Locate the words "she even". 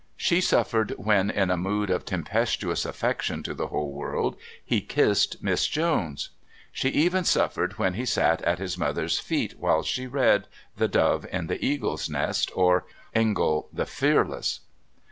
6.71-7.23